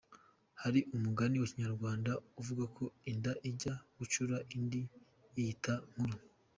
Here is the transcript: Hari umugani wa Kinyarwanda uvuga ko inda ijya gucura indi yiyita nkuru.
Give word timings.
Hari 0.61 0.79
umugani 0.95 1.35
wa 1.37 1.47
Kinyarwanda 1.51 2.11
uvuga 2.39 2.63
ko 2.75 2.83
inda 3.11 3.31
ijya 3.49 3.73
gucura 3.97 4.35
indi 4.55 4.81
yiyita 5.35 5.73
nkuru. 5.91 6.15